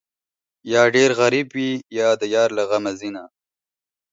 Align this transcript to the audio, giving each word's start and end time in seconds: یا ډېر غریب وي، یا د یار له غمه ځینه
یا 0.73 0.83
ډېر 0.95 1.09
غریب 1.19 1.47
وي، 1.55 1.71
یا 1.99 2.09
د 2.21 2.23
یار 2.35 2.49
له 2.57 2.63
غمه 2.69 2.91
ځینه 3.01 3.23